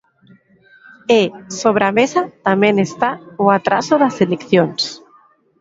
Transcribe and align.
E, 1.19 1.21
sobre 1.61 1.83
a 1.89 1.95
mesa, 1.99 2.21
tamén 2.47 2.75
está 2.87 3.09
o 3.43 3.45
atraso 3.57 3.93
das 4.01 4.15
eleccións. 4.25 4.81